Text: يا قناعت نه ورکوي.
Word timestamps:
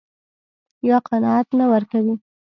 يا 0.89 0.97
قناعت 1.05 1.47
نه 1.57 1.65
ورکوي. 1.73 2.15